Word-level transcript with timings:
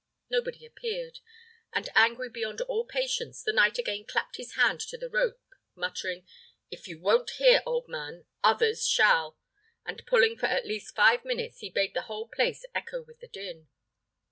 Nobody 0.31 0.65
appeared, 0.65 1.19
and 1.73 1.87
angry 1.93 2.27
beyond 2.27 2.59
all 2.61 2.85
patience, 2.87 3.43
the 3.43 3.53
knight 3.53 3.77
again 3.77 4.03
clapped 4.03 4.37
his 4.37 4.55
hand 4.55 4.79
to 4.81 4.97
the 4.97 5.11
rope, 5.11 5.39
muttering, 5.75 6.25
"If 6.71 6.87
you 6.87 6.99
won't 6.99 7.29
hear, 7.37 7.61
old 7.67 7.87
man, 7.87 8.25
others 8.43 8.87
shall;" 8.87 9.37
and 9.85 10.03
pulling 10.07 10.39
for 10.39 10.47
at 10.47 10.65
least 10.65 10.95
five 10.95 11.23
minutes, 11.23 11.59
he 11.59 11.69
made 11.69 11.93
the 11.93 12.01
whole 12.09 12.27
place 12.27 12.65
echo 12.73 13.03
with 13.03 13.19
the 13.19 13.27
din. 13.27 13.67